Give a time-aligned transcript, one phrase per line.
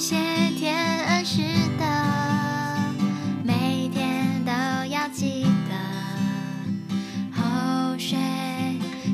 [0.00, 0.16] 谢
[0.56, 1.42] 天恩师
[1.78, 1.84] 的，
[3.44, 4.50] 每天都
[4.90, 5.76] 要记得。
[7.36, 8.16] 后学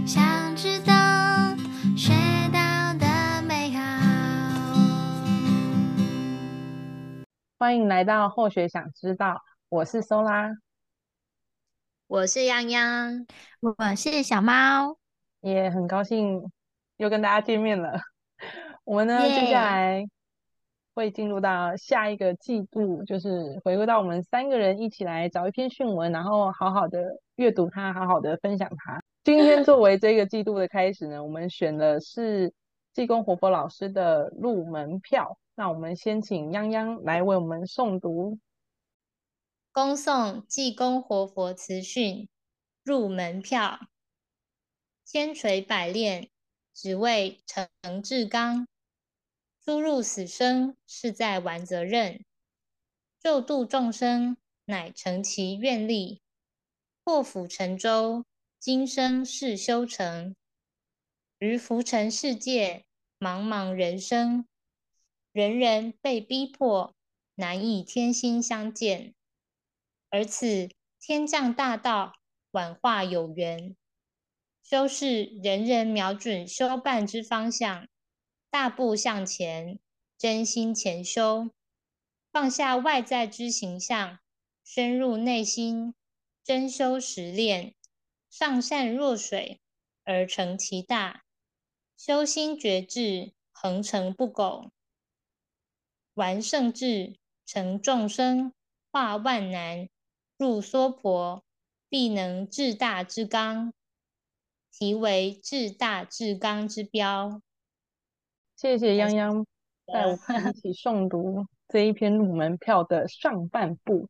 [0.06, 0.94] 想知道，
[1.96, 2.12] 学
[2.52, 3.82] 到的美好。
[7.58, 10.52] 欢迎来到后学想知道，我是苏拉，
[12.06, 13.26] 我是泱泱，
[13.58, 14.96] 我是小猫，
[15.40, 16.48] 也很高兴
[16.98, 18.00] 又跟大家见面了。
[18.84, 20.06] 我们呢，接下来
[20.96, 29.02] 会进入到下一个季度，就是回归到我们三个人一起来找一篇讯文，然后好好的阅读它，好好的分享它。
[29.22, 32.54] 今天作为这个季度的开始呢，我们选的是
[32.94, 35.38] 济公活佛老师的入门票。
[35.54, 38.38] 那我们先请泱泱来为我们诵读，
[39.72, 42.26] 恭诵济公活佛慈训
[42.82, 43.78] 入门票，
[45.04, 46.30] 千锤百炼，
[46.72, 48.66] 只为成至刚。
[49.66, 52.20] 出入死生，是在完责任；
[53.18, 54.36] 救度众生，
[54.66, 56.22] 乃成其愿力。
[57.02, 58.24] 破釜沉舟，
[58.60, 60.36] 今生是修成。
[61.40, 62.84] 于浮沉世界，
[63.18, 64.46] 茫茫人生，
[65.32, 66.94] 人人被逼迫，
[67.34, 69.16] 难以天心相见。
[70.10, 70.68] 而此
[71.00, 72.12] 天降大道，
[72.52, 73.74] 宛化有缘，
[74.62, 77.88] 修是人人瞄准修办之方向。
[78.58, 79.78] 大步向前，
[80.16, 81.50] 真心潜修，
[82.32, 84.18] 放下外在之形象，
[84.64, 85.94] 深入内心，
[86.42, 87.74] 真修实练，
[88.30, 89.60] 上善若水，
[90.04, 91.24] 而成其大。
[91.98, 94.70] 修心觉志，恒成不苟，
[96.14, 98.54] 完圣志，成众生，
[98.90, 99.86] 化万难，
[100.38, 101.44] 入娑婆，
[101.90, 103.74] 必能至大至刚。
[104.72, 107.42] 题为“至大至刚”之标。
[108.56, 109.44] 谢谢泱泱
[109.92, 114.08] 带我们一起诵读这一篇入门票的上半部，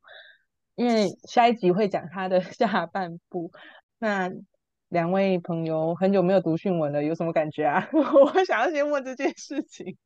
[0.76, 3.50] 因为下一集会讲他的 下半部。
[3.98, 4.30] 那
[4.88, 7.88] 两位朋友很久没有读训文了，有什么感觉啊？
[7.92, 9.98] 我想要先问这件事情。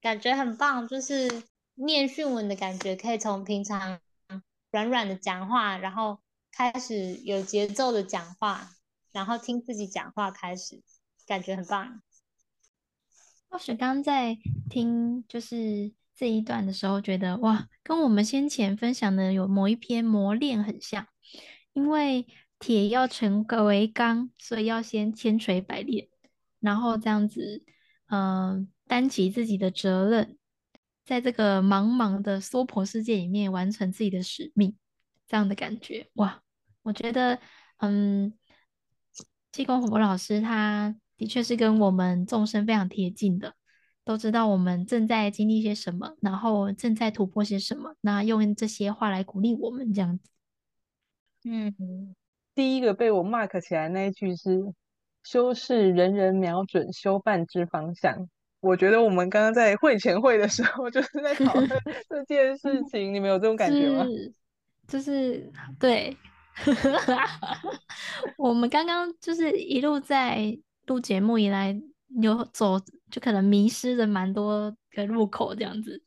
[0.00, 1.28] 感觉很棒，就是
[1.74, 3.98] 念训文的感觉，可以从平常
[4.70, 6.20] 软软的讲话，然后
[6.52, 8.68] 开始有节奏的讲话，
[9.10, 10.80] 然后听自己讲话开始，
[11.26, 12.02] 感觉很棒。
[13.56, 14.36] 或许刚在
[14.68, 21.06] 听就是这一段的时候，觉得哇，跟我们先前分享的有某一篇磨练很像，
[21.72, 22.26] 因为
[22.58, 26.06] 铁要成为钢，所以要先千锤百炼，
[26.60, 27.64] 然后这样子，
[28.08, 30.36] 嗯、呃，担起自己的责任，
[31.06, 34.76] 在这个茫茫的娑婆世界里面完成自己的使命，
[35.26, 36.42] 这样的感觉哇，
[36.82, 37.40] 我觉得，
[37.78, 38.34] 嗯，
[39.50, 40.94] 济公活佛老师他。
[41.16, 43.54] 的确是跟我们众生非常贴近的，
[44.04, 50.30] 都知道我们正在经历些什么，然后正在突破些什么，那用这些话来鼓励我们这样子。
[51.44, 52.14] 嗯，
[52.54, 54.60] 第一个被我 mark 起来那一句是
[55.24, 58.28] “修是人人瞄准修办之方向”。
[58.60, 61.70] 我觉得我们刚刚在会前会的时候就是在讨论
[62.08, 64.04] 这件事情，你们有这种感觉吗？
[64.86, 66.16] 就是对，
[68.36, 70.58] 我们刚刚就是一路在。
[70.86, 71.78] 录节目以来，
[72.22, 72.78] 有走
[73.10, 76.02] 就可能迷失了蛮多个路口这样子，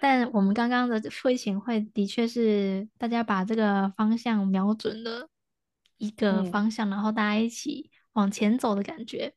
[0.00, 5.28] 但我们刚刚的会前会的确是大家把这个方向瞄准了
[5.98, 9.34] 一个方向，嗯、然后大家一起往前走的感觉。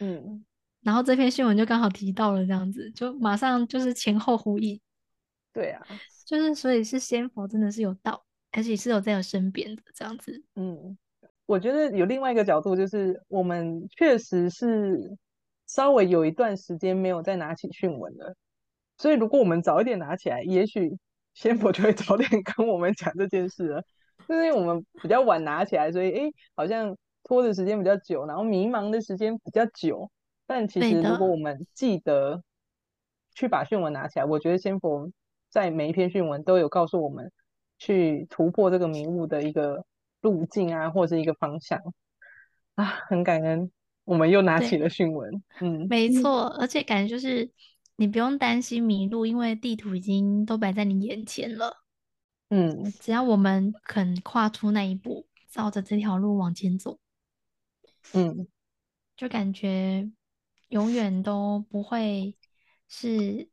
[0.00, 0.44] 嗯，
[0.82, 4.80] 然后这篇新闻就刚好提到了这样子，就马上就是前后呼应。
[5.54, 5.86] 对啊，
[6.26, 10.44] 就是所以是仙佛真的是有道，而且是有在我身边的这样子。
[10.56, 10.98] 嗯。
[11.46, 15.16] 我觉得有另外一个角度，就是我们确实是
[15.68, 18.34] 稍微有一段时间没有再拿起训文了，
[18.98, 20.98] 所以如果我们早一点拿起来，也许
[21.34, 23.82] 仙佛就会早点跟我们讲这件事了。
[24.26, 30.10] 就是因为我们比较晚拿起来，所以诶，好像拖的时间比较久，然后迷茫的时间比较久。
[30.48, 32.42] 但其实如果我们记得
[33.34, 35.08] 去把训文拿起来，我觉得仙佛
[35.48, 37.30] 在每一篇训文都有告诉我们
[37.78, 39.84] 去突破这个迷雾的一个。
[40.26, 41.80] 路径啊，或者是一个方向。
[42.74, 43.70] 啊，很感恩，
[44.04, 46.10] 我们又拿起了讯文，嗯，没。
[46.10, 47.48] 错，而且感觉就是
[47.96, 51.84] 你不用担心迷路，因为地图已经都摆在你眼前了，
[52.50, 56.98] 嗯，只要我们肯跨出那一步，照着这条路往前走，
[58.12, 58.46] 嗯，
[59.16, 60.10] 就感觉
[60.68, 62.36] 永远都不会
[62.88, 63.48] 是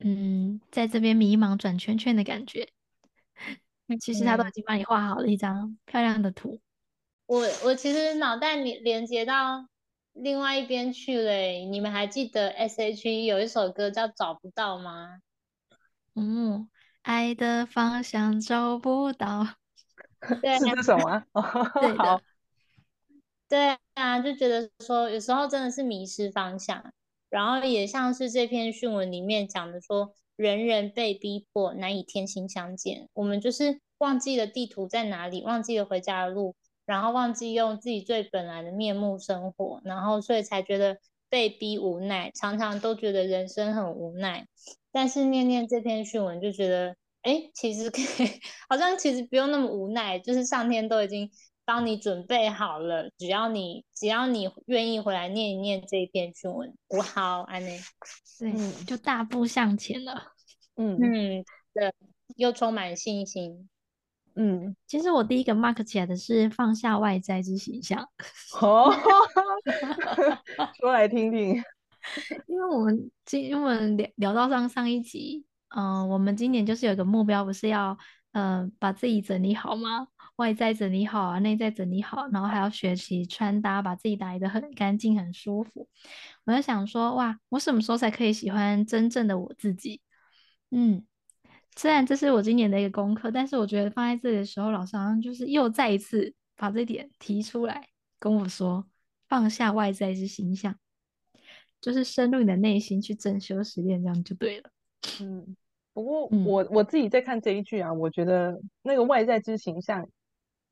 [0.00, 2.68] 嗯，在这边迷茫转圈圈的感觉。
[4.00, 6.60] 其实他都已经帮你画好了一张漂亮的图。
[7.26, 9.68] 我我其实脑袋连连接到
[10.12, 11.32] 另外一边去了。
[11.70, 15.18] 你们还记得 S.H.E 有一首歌叫《找不到》吗？
[16.14, 16.68] 嗯，
[17.02, 19.46] 爱的方向找不到。
[20.42, 21.24] 对，是这首吗？
[21.80, 22.20] 对的好。
[23.48, 26.92] 对啊，就觉得说有时候真的是迷失方向，
[27.36, 33.10] 然后也像是这篇讯文里面讲的说，人人被逼迫，难以天心相见。
[33.12, 36.54] 我们就是忘记了地图在哪里，忘记了回家的路，
[36.86, 40.96] 然后忘记用自己最本来的面目生活，然后所以才觉得
[41.28, 44.46] 被逼无奈，常常都觉得人生很无奈。
[44.90, 48.40] 但是念念这篇讯文就觉得，哎，其实可以，
[48.70, 51.30] 好像其实不用那么无奈，就是上天都已经。
[51.66, 57.80] 帮你准备好了，只要你只要你愿意回来念一念这一篇讯文，我好安内，
[58.38, 60.32] 对，就大步向前了。
[60.76, 61.92] 嗯嗯，对，
[62.36, 63.68] 又充满信心。
[64.36, 68.08] 嗯，其实我第一个 mark 起来的是放下外在之形象。
[68.60, 68.94] 哦，
[70.78, 71.60] 说来听听。
[72.46, 77.98] 因为我们今因为我们聊聊到上上一集，嗯、呃，我们今年就是有一个目标，不是要
[78.32, 80.06] 嗯、呃、把自己整理好吗？
[80.36, 85.88] 外在整理好啊，内在整理好，然后还要学习穿搭，把自己打理的很干净、很舒服。
[86.44, 90.02] 我在想说，哇，我什么时候才可以喜欢真正的我自己？
[90.70, 91.06] 嗯，
[91.74, 97.88] 虽然这是我今年的一个功课，但是我觉得放在这里的时候，老师好像就是又再一次把这点提出来
[98.18, 98.86] 跟我说，
[99.28, 100.76] 放下外在之形象，
[101.80, 104.70] 就是深入你的内心去整修实验，这样就对了。
[105.22, 105.56] 嗯，
[105.94, 110.06] 不过我我自己在看这一句啊，我觉得那个外在之形象。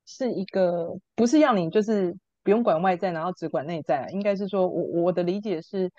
[0.07, 5.91] 是一个不是要你就是不用管外在，然后只管内在，应该是说我我的理解是，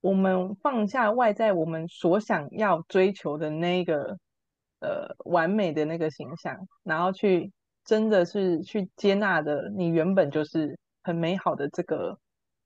[0.00, 4.18] 我们放下外在，我们所想要追求的那个
[4.80, 7.52] 呃完美的那个形象，然后去
[7.84, 12.18] 真的是去接纳的你原本就是很美好的这个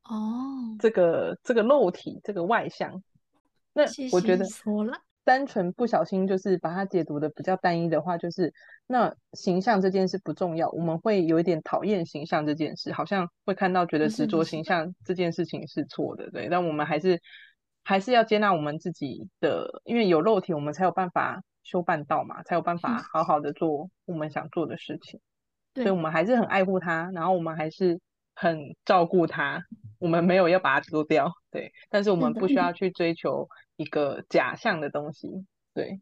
[0.05, 3.03] 哦，这个这个肉体这个外向，
[3.73, 4.99] 那我觉得说了。
[5.27, 8.55] 单纯不小心就是把它解读的比较单一的话，就是
[8.87, 16.49] 那形象这件事不重要，我们会有一点讨厌形象这件事，好像会看到觉得执着形象这件事情是错的，对。
[16.49, 17.21] 但我们还是
[17.83, 25.19] 还是要接纳我们自己的，因为有肉体，我们才有办法修办道嘛，才有办法好好的做我们想做的事情。
[25.75, 28.01] 所以我们还是很爱护他，然后我们还是
[28.35, 29.63] 很照顾它，
[30.07, 31.73] 我们没有要把它丢掉，对。
[31.91, 33.49] 但是我们不需要去追求。
[33.79, 35.45] 一个假象的东西，
[35.75, 36.01] 对。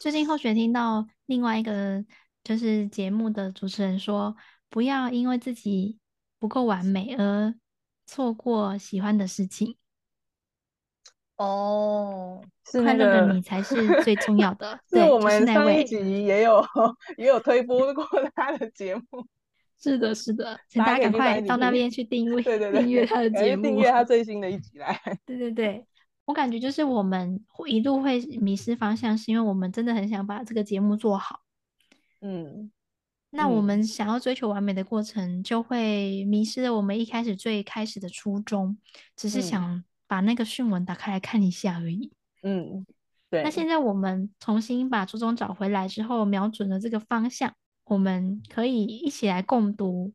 [0.00, 2.04] 最近后学听到另外一个
[2.42, 4.34] 就是节目的主持人说，
[4.68, 6.00] 不要因为自己
[6.40, 7.54] 不够完美而
[8.06, 9.76] 错过喜欢的事情。
[11.36, 14.80] 哦，是那个、快乐的你才是最重要的。
[14.90, 16.60] 对，是我们上一集也有、
[17.16, 18.04] 也有推播过
[18.34, 19.24] 他的节目。
[19.90, 24.98] 是的，是的，请大家赶快到那边去订阅，对对对，订阅他的 节目，订阅他最新的一集来。
[25.26, 25.86] 对对对。
[26.26, 31.40] 我感觉就是我们一路会迷失方向，是因为我们真的很想把这个节目做好。
[32.22, 32.70] 嗯，
[33.28, 38.78] 那我们想要追求完美的过程，就会迷失了我们一开始最开始的初衷，
[39.14, 42.10] 只是想把那个讯文打开来看一下而已。
[42.42, 42.86] 嗯，
[43.28, 43.42] 对。
[43.42, 47.52] 那现在我们重新把初衷找回来之后，瞄准了这个方向，
[47.84, 50.12] 我们可以一起来共读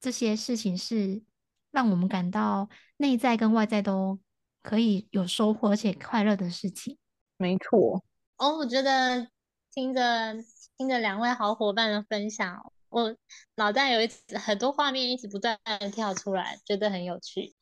[0.00, 1.22] 这些事情，是
[1.70, 4.18] 让我们感到内在跟外在都。
[4.60, 6.98] 可以有收获而且快乐的事情，
[7.38, 8.04] 没错。
[8.36, 9.28] 哦，我觉得
[9.72, 10.34] 听着
[10.76, 13.16] 听着两位好伙伴的分享，我
[13.54, 17.54] 脑袋有一很多画面一直不断的跳出来，觉得很有趣。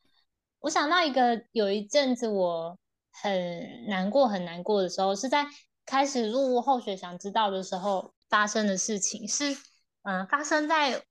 [0.60, 2.76] 我想到一个，有一阵子我
[3.12, 5.46] 很难过很难过的时候，是在
[5.84, 9.52] 开始录后学想知道的时候发生的事情，是
[10.02, 11.04] 嗯、呃、发生在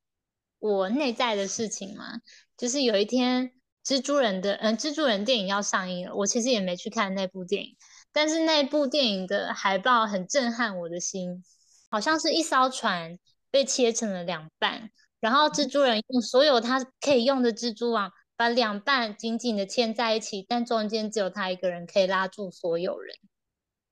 [0.60, 2.22] 我内在的事情嘛，
[2.58, 3.52] 就是有一天。
[3.86, 7.78] 蜘蛛人的嗯，蜘蛛人电影要上映了，我其实也没去看那部电影，
[8.12, 11.44] 但是那部电影的海报很震撼我的心，
[11.92, 13.20] 好像是一艘船
[13.52, 23.16] 被切成了两半，然后蜘蛛人用所有他可以用的蜘蛛网把两半紧紧的牵在一起，但中间只有他一个人可以拉住所有人。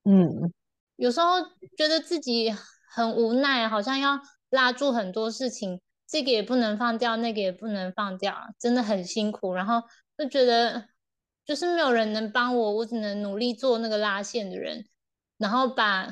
[0.05, 0.51] 嗯，
[0.95, 1.39] 有时候
[1.77, 2.51] 觉得自己
[2.93, 4.19] 很无奈，好像要
[4.51, 5.81] 拉住很多事情。
[6.05, 9.53] 这个也不能放掉，那个也不能放掉，真的很辛苦。
[9.53, 9.81] 然后
[10.15, 10.89] 就觉得
[11.43, 14.85] 就是没有人能帮我，我只能努力做那个拉线的人，
[15.37, 16.07] 然后把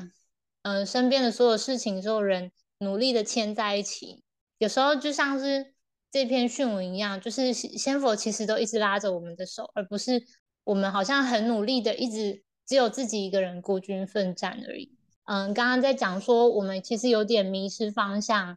[0.62, 4.24] 嗯、身边的所有事情、所有人努力的牵在一起。
[4.58, 5.74] 有时候就像是
[6.10, 10.22] 这篇讯文一样，就是仙佛其实都一直拉着我们的手，而不是
[10.64, 14.91] 我们好像很努力的一直只有自己一个人孤军奋战而已。
[15.24, 18.56] 嗯，刚刚在讲说我们其实有点迷失方向。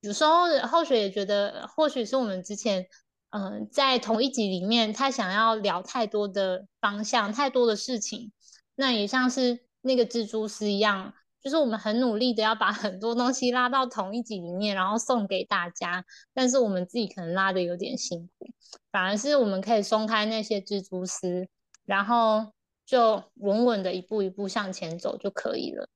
[0.00, 2.86] 有时候后学也觉得，或许是我们之前
[3.32, 8.32] 嗯、在同一集里面，他想要聊太多的方向，太多的事情，
[8.74, 18.48] 那也像是那个蜘蛛丝一样，就是我们很努力的要把很多东西拉到同一集里面，然后送给大家，但是我们自己可能拉的有点辛苦，
[18.90, 21.46] 反而是我们可以松开那些蜘蛛丝，
[21.84, 22.52] 然后
[22.84, 25.88] 就稳稳的一步一步向前走就可以了。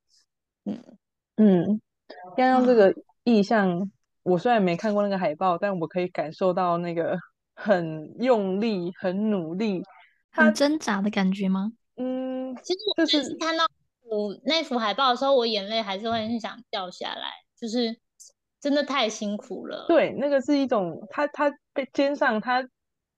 [0.64, 0.82] 嗯
[1.36, 1.80] 嗯，
[2.36, 2.94] 刚刚这个
[3.24, 3.90] 意象。
[4.22, 7.18] 我虽然没看过那个海报，但我可以感受到那个
[7.54, 9.82] 很用力、很努力、
[10.32, 11.72] 很挣扎的感觉吗？
[11.96, 13.66] 嗯，其实我就是看到
[14.00, 17.94] 我那幅海报的时候，我眼泪还是会很想掉下来，就是
[18.58, 19.84] 真的太辛苦了。
[19.88, 22.66] 对，那个是一种他他背肩上他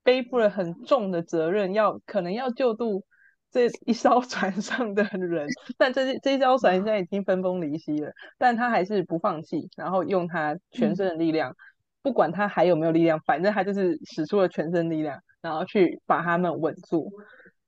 [0.02, 3.04] 背负了很重的责任，要可能要救度。
[3.50, 5.46] 这一艘 船上的人，
[5.78, 11.56] 但这这一艘船现在已经分崩离析了，但他还是不放弃，然后用他全身的力量，嗯、
[12.02, 17.10] 不管他还有没有力量，反正他就是使出了全身力量，然后去把他们稳住。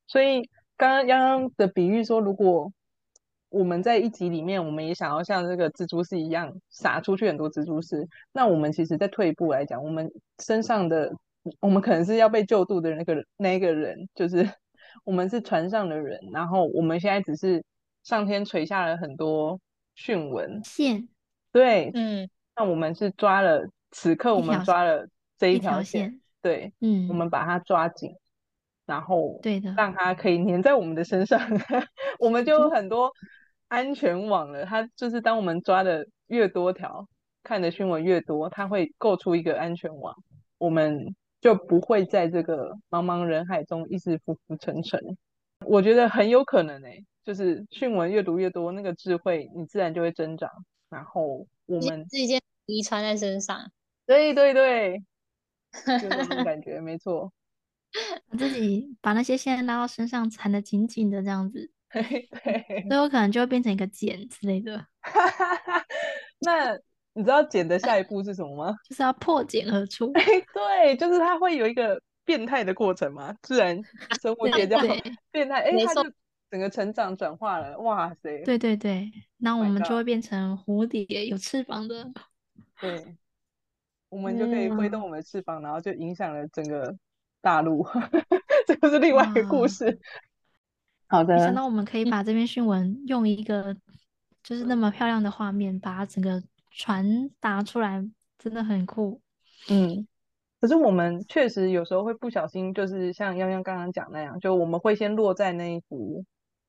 [0.06, 0.42] 所以
[0.76, 2.70] 刚刚刚刚的比喻说，如果
[3.48, 11.12] 我们在一集里面，我们也想要像这个蜘蛛丝一样撒出去很多蜘蛛丝，那我们其实再退一步来讲，我们身上的，
[11.60, 14.46] 我们可能是要被救度的那个那个人，就是。
[15.04, 17.64] 我们是船上的人，然后我们现在只是
[18.02, 19.60] 上天垂下了很多
[19.94, 21.08] 讯文线，
[21.52, 25.06] 对，嗯，那我们是抓了，此刻我们抓了
[25.38, 28.14] 这一条线，对，嗯，我们把它抓紧，
[28.86, 31.40] 然后对的，让它可以粘在我们的身上，
[32.18, 33.12] 我们就有很多
[33.68, 34.64] 安全网了。
[34.64, 37.06] 它就是当我们抓的越多条，
[37.42, 40.14] 看的讯文越多，它会构出一个安全网，
[40.58, 41.14] 我们。
[41.40, 45.00] 就不会在这个茫茫人海中一直浮浮沉沉。
[45.66, 50.50] 我觉得很有可能诶、欸，就是讯文越读越多，那个智慧你自然就会增长。
[50.88, 53.70] 然后我们这件遗传在身上，
[54.06, 55.02] 对对对，
[56.00, 57.32] 就这种感觉 没错。
[58.38, 61.70] 自己把那些线拉到身上，缠得紧紧的这样子，
[62.88, 64.86] 最后可能就会变成一个茧之类的。
[66.40, 66.78] 那。
[67.18, 68.76] 你知道茧的下一步是什么吗？
[68.88, 70.06] 就是要破茧而出。
[70.54, 73.82] 对，就是它会有一个变态的过程嘛，自然
[74.22, 74.78] 生物界叫
[75.32, 75.62] 变态。
[75.62, 76.08] 哎，它就
[76.48, 78.44] 整个成长转化了，哇塞！
[78.44, 82.08] 对对对，那我们就会变成蝴蝶，有翅膀的。
[82.80, 83.16] 对，
[84.10, 86.96] 我们就可以挥动我们的翅膀，然后就影响了整个
[87.40, 87.84] 大陆。
[88.64, 89.98] 这个是另外一个故事。
[91.08, 93.76] 好的，没想到我们可以把这篇讯文用一个
[94.44, 96.40] 就是那么漂亮的画面，把它整个。
[96.78, 98.08] 传达出来
[98.38, 99.20] 真的很酷，
[99.68, 100.06] 嗯，
[100.60, 106.24] 可是我们确实有时候会不小心，就是像泱泱刚刚讲那样，就我们会先落在那一幅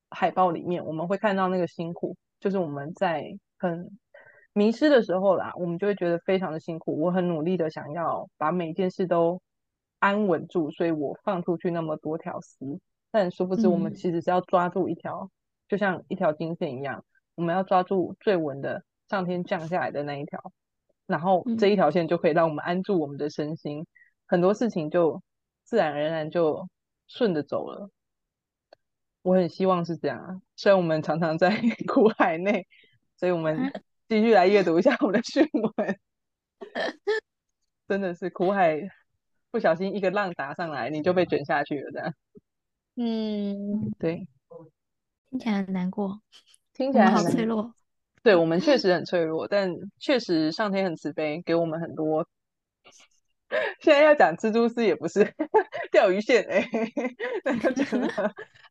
[0.09, 3.99] 海报里面，我们会看到那个辛苦，就是我们在很
[4.51, 6.99] 迷失的时候啦，我们就会觉得非常的辛苦。
[6.99, 9.39] 我很努力的想要把每件事都
[9.99, 12.79] 安稳住，所以我放出去那么多条丝，
[13.11, 15.29] 但殊不知我们其实是要抓住一条，嗯、
[15.67, 18.83] 就像一条金线一样，我们要抓住最稳的。
[19.09, 20.53] 上天降下来的那一条，
[21.07, 23.87] 然后这一条线就可以让我们安住我们的身心，嗯、
[24.27, 25.21] 很多事情就
[25.63, 26.69] 自然而然就
[27.07, 27.89] 顺着走了。
[29.23, 31.49] 我很希望是这样啊，虽然我们常常在
[31.87, 32.67] 苦海内，
[33.17, 33.73] 所以我们
[34.07, 35.99] 继续来阅读一下我们的讯文。
[37.87, 38.79] 真的是苦海，
[39.49, 42.13] 不小心一个浪打上来，你就被卷下去了，这样。
[42.95, 44.27] 嗯，对，
[45.31, 46.21] 听起来很难过，
[46.73, 47.73] 听起来好脆弱。
[48.23, 52.27] 对，我们确实很脆弱，但确实上天很慈悲，给我们很多。
[53.81, 55.33] 现在要讲蜘蛛丝也不是
[55.91, 56.69] 钓鱼线哎，
[57.43, 58.07] 那个真的，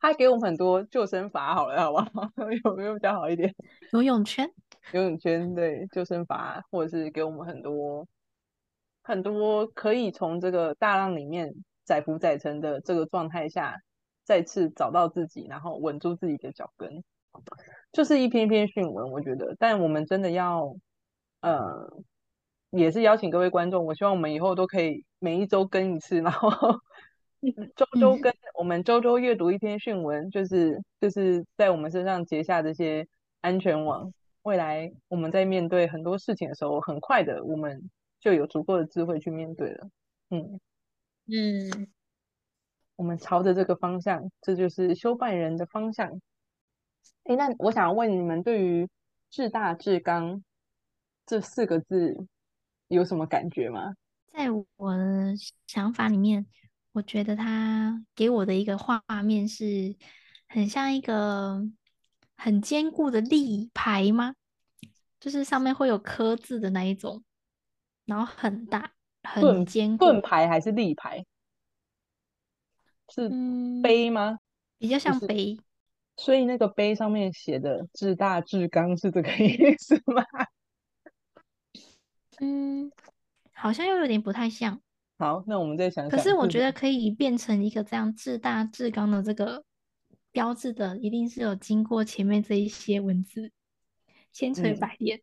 [0.00, 2.30] 他给我们很多救生筏，好了，好不好？
[2.64, 3.52] 有没有比较好一点？
[3.92, 4.48] 游泳圈，
[4.92, 8.06] 游泳圈，对，救生筏，或者是给我们很多
[9.02, 11.52] 很多可以从这个大浪里面
[11.82, 13.80] 载浮载沉的这个状态下，
[14.22, 17.02] 再次找到自己，然后稳住自己的脚跟。
[17.92, 20.76] 就是一篇一篇讯文，我觉得，但我们真的要，
[21.40, 22.02] 呃，
[22.70, 26.50] 也是邀请各位观众，我希望我们以后都可以每一周更一次，然后
[27.74, 33.06] 周周更，我们周周阅读一篇讯文，就是就是在我们身上结下这些
[33.40, 39.88] 安全网，未来我们在面对很多事情的时候，很快的我们就有足够的智慧去面对了。
[40.30, 40.60] 嗯
[41.26, 41.88] 嗯，
[42.96, 46.20] 我们朝着这个方向，这就是修办人的方向。
[47.24, 48.88] 哎，那我想问你们，对于
[49.30, 50.42] “至大至刚”
[51.26, 52.26] 这四个字
[52.88, 53.94] 有什么感觉吗？
[54.28, 55.34] 在我的
[55.66, 56.46] 想法里面，
[56.92, 59.96] 我觉得它给我的一个画面是
[60.48, 61.62] 很像一个
[62.36, 64.34] 很坚固的立牌吗？
[65.20, 67.22] 就是上面会有刻字的那一种，
[68.06, 70.04] 然后很大，很坚固。
[70.04, 71.26] 盾牌还是立牌？
[73.10, 73.28] 是
[73.82, 74.30] 碑吗？
[74.30, 74.38] 嗯、
[74.78, 75.58] 比较像碑。
[76.18, 80.22] 所以那个碑上面写的“至大至刚”是这个意思吗？
[82.40, 82.92] 嗯，
[83.52, 84.80] 好像又有点不太像。
[85.16, 86.10] 好，那我们再想想。
[86.10, 89.64] 可是我觉得可以变成一个这样至大至刚的这个
[90.30, 93.50] 标志的，一定是有经过前面这一些文字，
[94.32, 95.22] 千锤百炼，嗯、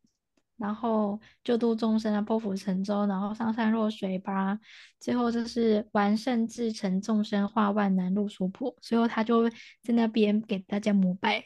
[0.58, 4.60] 然后救度众生啊，破釜沉舟，然后上善若水吧，
[5.00, 11.46] 最后就是完胜至成众生化万难入所破，最后他就在那边给大家膜拜。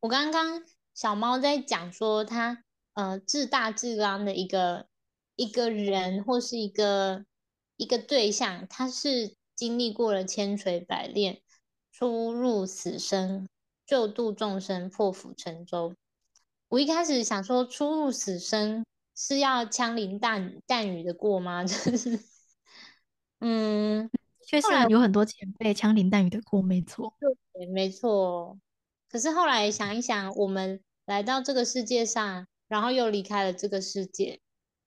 [0.00, 0.62] 我刚刚
[0.94, 2.64] 小猫在讲说他
[2.94, 4.86] 呃至大至刚的一个。
[5.40, 7.24] 一个人或是一个
[7.76, 11.40] 一个对象，他是经历过了千锤百炼，
[11.92, 13.48] 出入死生，
[13.86, 15.94] 救度众生，破釜沉舟。
[16.68, 18.84] 我一开始想说，出入死生
[19.14, 21.64] 是要枪林弹弹雨的过吗？
[21.66, 22.20] 就是，
[23.40, 24.10] 嗯，
[24.46, 27.14] 确实有很多前辈枪林弹雨的过，没错，
[27.52, 28.58] 对，没错。
[29.08, 34.40] 可是后来想一想，我们来到这个世界上，然后又离开了这个世界。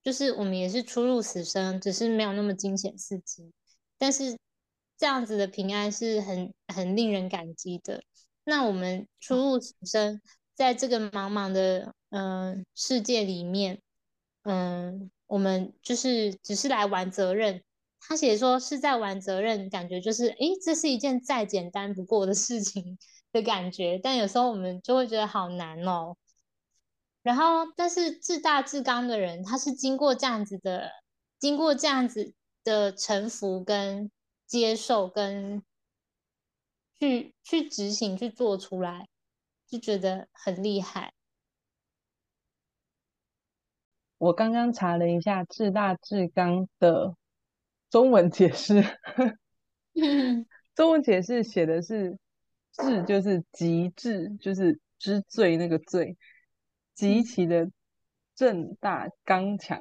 [0.04, 3.52] 就是我们也是出入死生，只是没有那么惊险刺激，
[3.98, 4.36] 但是
[4.96, 8.02] 这样子的平安是很很令人感激的。
[8.44, 10.20] 那我们出入死生，
[10.54, 13.80] 在这个茫茫的嗯、世界里面，
[14.42, 17.62] 嗯，我们就是只是来玩责任。
[18.00, 22.98] 他写说是在玩责任，感觉就是诶，这是一件再简单不过的事情
[23.32, 23.98] 的感觉。
[24.02, 26.16] 但有时候我们就会觉得好难哦。
[27.22, 30.90] 然后，但是至大至刚的人，他是经过这样子的，
[31.38, 34.10] 经过这样子的臣服跟
[34.44, 35.62] 接受，跟
[36.98, 39.06] 去去执行去做出来，
[39.72, 41.14] 就觉得很厉害。
[44.18, 47.16] 我刚刚查了一下“至大至刚”的
[47.88, 48.84] 中文解释，
[50.74, 52.18] 中文解释写的是
[52.72, 56.18] “至”，就是极致，就是之最那个最。
[56.92, 57.70] 极其的
[58.34, 59.80] 正大刚强，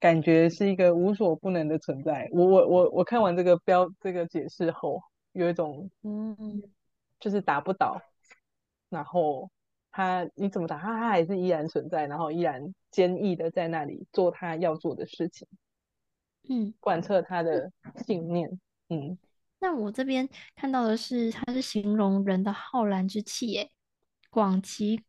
[0.00, 2.28] 感觉是一个无所不能的存在。
[2.32, 5.00] 我我我我看完这个标这个解释后，
[5.30, 6.36] 有一种嗯，
[7.20, 8.02] 就是打不倒，
[8.90, 9.50] 然后
[9.90, 15.48] 他你怎么打他，他还是依然存在，然后依然坚毅的在那里做他要做的事情，
[16.48, 17.72] 嗯，贯彻他的
[18.04, 19.16] 信念，嗯。
[19.60, 23.70] 那我这边看到的是，他是形容人的浩然之气，哎，
[24.28, 25.02] 广其。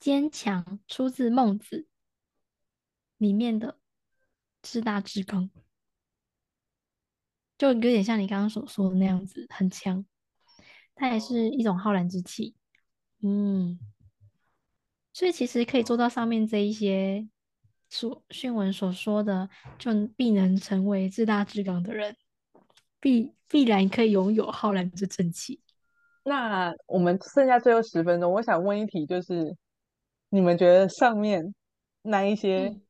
[0.00, 1.76] 坚强出自《孟子》
[3.18, 3.78] 里面的
[4.60, 5.48] “至大至刚”，
[7.56, 10.04] 就有点像你刚刚所说的那样子，很强。
[10.96, 12.56] 它也是一种浩然之气，
[13.22, 13.78] 嗯。
[15.12, 17.26] 所以其实可以做到上面这一些
[17.88, 22.16] 所训文所说的，就必能成为至大至刚的人，
[23.00, 25.60] 必必然可以拥有浩然之正气。
[26.24, 29.56] 那我们剩下最后十分钟，我想问一题，就是。
[30.34, 31.54] 你们觉得上面
[32.00, 32.80] 那一些、嗯、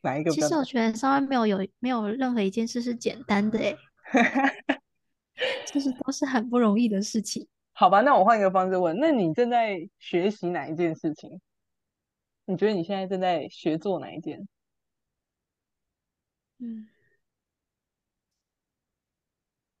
[0.00, 0.30] 哪一个？
[0.32, 3.78] 其实我觉得上面没有有没有任何一件事是简单的诶，
[5.72, 7.46] 就是都是很不容易的事情。
[7.80, 11.40] 好吧，那我换一个方式问，那你正在学习哪一件事情？
[12.44, 14.46] 你觉得你现在正在学做哪一件？
[16.58, 16.90] 嗯，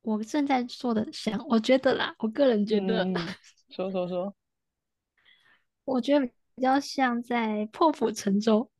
[0.00, 3.14] 我正在做的想，我觉得啦，我个人觉得，嗯、
[3.68, 4.34] 说说说，
[5.84, 6.26] 我觉得。
[6.54, 8.70] 比较像在破釜沉舟。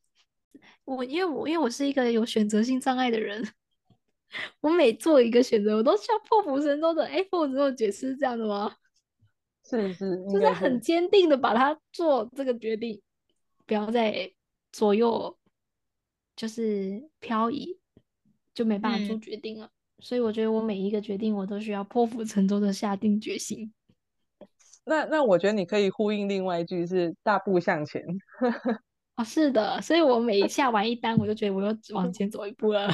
[0.85, 3.47] 我因为我因为我是一个有选择性障碍的人，
[4.61, 7.07] 我每做一个选择，我都需要破釜沉舟的。
[7.07, 8.77] 哎，破釜沉舟解释是这样的吗？
[9.71, 13.01] 是是，就是很坚定的把它做这个决定，
[13.67, 14.33] 不要再
[14.73, 15.39] 左右，
[16.35, 17.79] 就是漂移，
[18.53, 19.67] 就没办法做决定了。
[19.67, 23.73] 嗯、所以我觉得我每一个决定，我都需要破釜沉舟的下定决心。
[24.85, 28.03] 那那我觉得你可以呼应另外一句是大步向前。
[29.17, 32.89] 哦，是的，所以我每下完一单，我就觉得我又往前走一步了。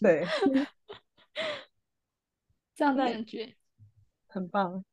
[0.00, 0.26] 对，
[2.74, 3.54] 这样的感觉
[4.26, 4.84] 很棒。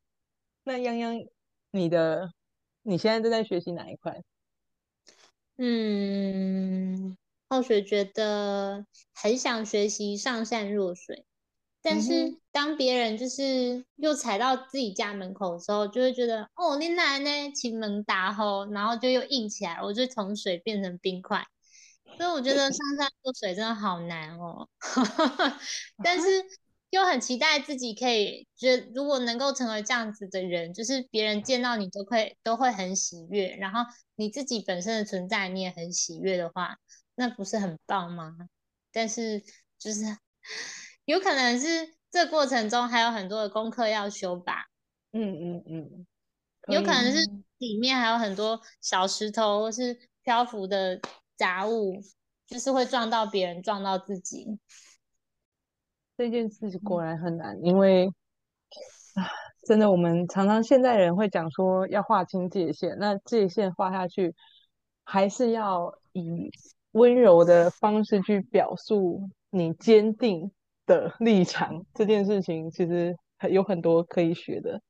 [0.68, 1.30] 那泱泱，
[1.72, 2.34] 你的
[2.84, 4.22] 你现在正在学习哪一块？
[5.56, 11.26] 嗯，浩学觉得很想学习上善若水。
[11.82, 21.48] 但是当别人就是又踩到自己家门口的时候，就会觉得哦，你奶奶前门打吼，然后就又硬起来，我就从水变成冰块。
[22.18, 24.68] 所以我觉得上善若水真的好难哦。
[26.04, 26.28] 但是
[26.90, 33.82] 又很期待自己可以，觉得如果能够成为这样子的人，就是别人见到你都会都会很喜悦，然后
[34.16, 36.78] 你自己本身的存在你也很喜悦的话，
[37.16, 38.36] 那不是很棒吗？
[38.92, 39.44] 但是
[39.78, 40.18] 就是
[41.06, 44.68] 有可能是这过程中还有很多的功课要修吧。
[45.12, 46.08] 嗯嗯嗯，
[46.68, 47.20] 有可能是
[47.58, 51.00] 里面还有很多小石头或是漂浮的
[51.36, 52.02] 杂物，
[52.48, 54.58] 就是会撞到别人，撞到自己。
[56.18, 58.08] 这件事果然很难，因为
[59.14, 59.30] 啊，
[59.68, 64.34] 真的，我们常常现代人会讲说要划清界限，那界限划下去，
[65.04, 66.50] 还是要以
[66.94, 70.52] 温柔的方式去表述你坚定
[70.88, 71.86] 的立场。
[71.94, 73.16] 这件事情其实
[73.52, 74.82] 有很多可以学的。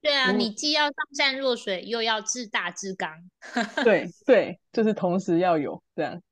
[0.00, 3.10] 对啊，你既要上善若水，又要至大至刚。
[3.84, 6.22] 对对，就是同时要有这样。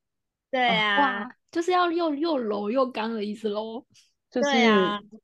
[0.53, 3.83] 对啊，就是要又又柔又刚的意思喽。
[4.29, 4.49] 就是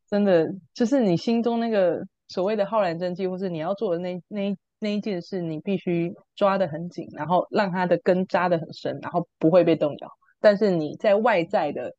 [0.08, 10.12] 真的，就是你心中那个所谓的浩然正气，或是你要做的那那那一件事，你必须抓得很紧，然后让它的根扎得很深，然后不会被动摇。
[10.40, 11.94] 但是你在外在的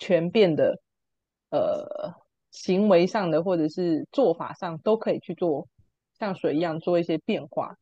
[0.00, 0.80] 全变的
[1.50, 2.14] 呃
[2.50, 5.68] 行为上的，或者是做法上，都可以去做。
[6.16, 7.76] 像水一样做一些变化，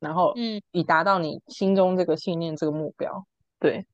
[0.00, 3.24] 然后嗯，以达到你心中这个信念、这个目标。
[3.60, 3.86] 对，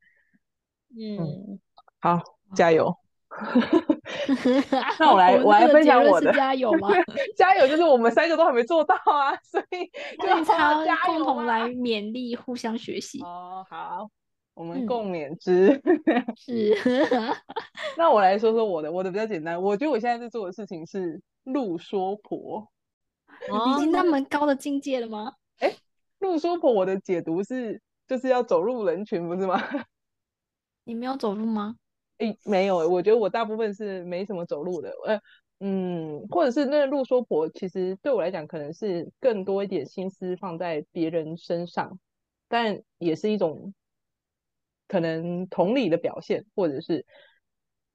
[0.99, 1.61] 嗯，嗯
[2.01, 2.21] 好，
[2.55, 2.95] 加油！
[4.99, 6.89] 那我来，我，来分享我的加油吗？
[7.37, 13.23] 加油，就是我们三个都还没做到啊，所以 就差共同来勉励，互相学习。
[13.23, 14.11] 哦，好，
[14.55, 15.81] 我们共勉之。
[15.85, 16.77] 嗯、是。
[17.97, 19.61] 那我来说说我的，我的比较简单。
[19.61, 22.69] 我觉得我现在在做的事情是路说婆。
[23.49, 25.33] 已经那么高的境界了吗？
[25.59, 25.77] 哎、欸，
[26.19, 29.59] 路说婆，我的解读是就是要走入人群，不是吗？
[30.85, 31.77] 你没有走路吗？
[32.19, 34.93] 诶、欸，没有，我觉得我大部分是没什么走路的。
[35.05, 35.21] 呃，
[35.61, 41.99] 嗯，或者是那个路说婆，其实对我来讲，可能是更多一点心思放在别人身上，
[42.49, 43.75] 但也是一种
[44.89, 47.05] 可能同理的表现，或者是。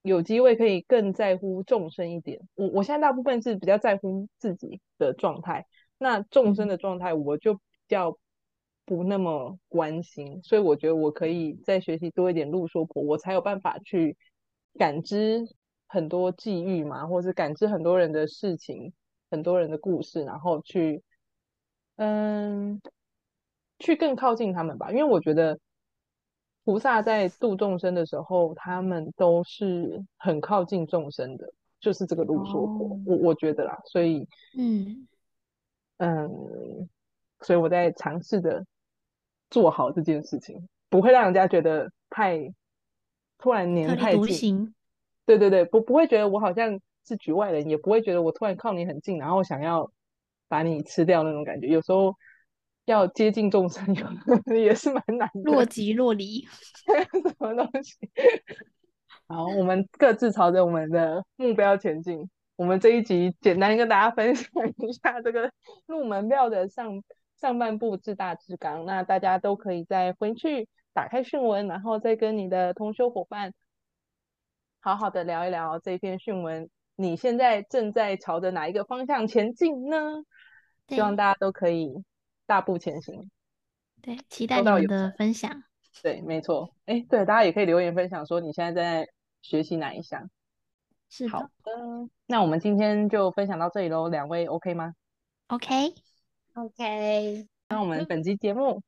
[0.03, 2.39] 有机会可以更在乎众生一点。
[2.55, 5.65] 我我现在大部分是比较在乎自己的状态，
[5.97, 8.17] 那众生的状态我就比较
[8.87, 10.41] 不那么关心。
[10.41, 14.17] 所以我觉得我可以再学习多一点路说婆，我才有办法去
[14.79, 15.45] 感知
[15.85, 18.93] 很多际遇嘛，或是感知很多人的事情、
[19.29, 21.03] 很多人的故事，然后去
[21.97, 22.81] 嗯，
[23.77, 24.89] 去更靠近他们吧。
[24.89, 25.59] 因为我觉得。
[26.67, 35.07] 菩萨在度众生的时候，他们都是很靠近众生的，就是这个路说婆，哦、我我觉得啦，所以嗯
[35.95, 36.89] 嗯，
[37.39, 38.65] 所以我在尝试着
[39.49, 42.53] 做好这件事情，不会让人家觉得太
[43.37, 44.73] 突然黏太近，
[45.25, 49.91] 对对对，不不会觉得我好像是局外人，也不会觉得我突然靠你很近，然后想要
[50.47, 52.15] 把你吃掉那种感觉，有时候。
[52.87, 53.85] 要接近众生，
[54.55, 55.51] 也是蛮难的。
[55.51, 56.47] 若即若离，
[56.87, 57.97] 什么东西？
[59.27, 62.29] 好，我们各自朝着我们的目标前进。
[62.55, 65.51] 我们这一集简单跟大家分享一下这个
[65.85, 67.03] 入门票的上
[67.39, 68.85] 上半部至大至刚。
[68.85, 73.53] 那大家都可以再回去打开训文，然后再跟你的同修伙伴
[74.79, 76.69] 好好的聊一聊这篇训文。
[76.95, 80.23] 你现在正在朝着哪一个方向前进呢？
[80.87, 82.03] 希望大家都可以。
[82.47, 83.29] 大步前行，
[84.01, 85.51] 对，期待你们的分享。
[86.01, 86.73] 对，没错。
[86.85, 89.09] 哎，对，大家也可以留言分享，说你现在在
[89.41, 90.29] 学习哪一项。
[91.09, 91.31] 是的。
[91.31, 94.07] 好的，那我们今天就分享到这里喽。
[94.07, 94.93] 两位 OK 吗
[96.57, 97.47] ？OK，OK。
[97.69, 98.81] 那我们本期节目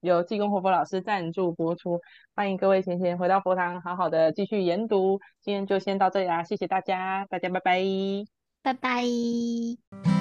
[0.00, 2.00] 由济公活佛老师赞助播出，
[2.34, 5.20] 欢迎各位贤贤回到佛堂，好好的继续研读。
[5.42, 7.82] 今天就先到这里啦，谢谢大家，大家拜拜，
[8.62, 10.19] 拜拜。